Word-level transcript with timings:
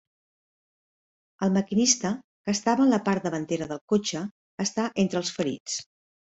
El 1.47 1.51
maquinista, 1.57 2.11
que 2.47 2.55
estava 2.59 2.87
en 2.87 2.95
la 2.95 2.99
part 3.11 3.27
davantera 3.29 3.69
del 3.73 3.83
cotxe, 3.95 4.23
està 4.67 4.89
entre 5.05 5.23
els 5.23 5.33
ferits. 5.39 5.79